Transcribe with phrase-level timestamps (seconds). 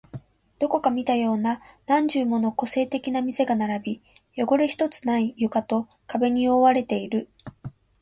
[0.57, 4.01] どこかで見たような何十もの個性的な店が並
[4.33, 7.29] び、汚れ一つない床と壁に覆われている